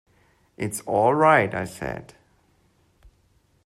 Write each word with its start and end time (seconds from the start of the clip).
"It's 0.57 0.81
all 0.87 1.13
right," 1.13 1.53
I 1.53 1.65
said. 1.65 2.15